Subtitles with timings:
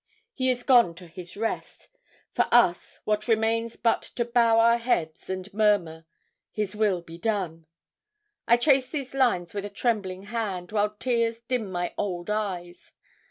[0.33, 1.89] He is gone to his rest
[2.33, 6.07] for us, what remains but to bow our heads, and murmur,
[6.49, 7.67] "His will be done"?
[8.47, 12.93] I trace these lines with a trembling hand, while tears dim my old eyes.